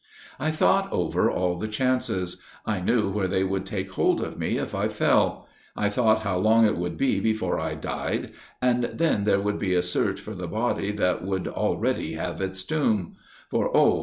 [0.39, 4.57] "I thought over all the chances; I knew where they would take hold of me,
[4.57, 8.31] if I fell; I thought how long it would be before I died;
[8.63, 12.63] and then there would be a search for the body that would already have its
[12.63, 13.15] tomb!
[13.51, 13.99] for, oh!